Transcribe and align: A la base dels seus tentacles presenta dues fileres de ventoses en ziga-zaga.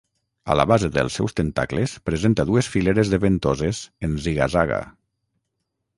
A 0.53 0.53
la 0.59 0.63
base 0.69 0.87
dels 0.95 1.17
seus 1.19 1.35
tentacles 1.39 1.93
presenta 2.11 2.47
dues 2.53 2.71
fileres 2.77 3.13
de 3.15 3.21
ventoses 3.27 3.85
en 4.09 4.19
ziga-zaga. 4.25 4.85